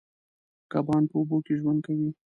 [0.71, 2.09] کبان په اوبو کې ژوند کوي.